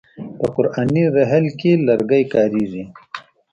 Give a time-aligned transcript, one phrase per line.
[0.37, 2.83] په قرآني رحل کې لرګی کاریږي.